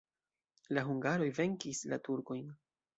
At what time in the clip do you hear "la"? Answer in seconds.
0.77-0.85, 1.95-2.05